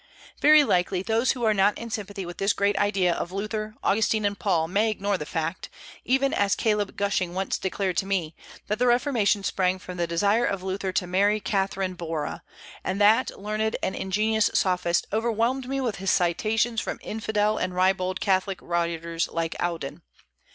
[0.41, 4.25] Very likely those who are not in sympathy with this great idea of Luther, Augustine,
[4.25, 5.69] and Paul may ignore the fact,
[6.03, 8.33] even as Caleb Gushing once declared to me,
[8.65, 12.41] that the Reformation sprang from the desire of Luther to marry Catherine Bora;
[12.83, 18.19] and that learned and ingenious sophist overwhelmed me with his citations from infidel and ribald
[18.19, 20.01] Catholic writers like Audin.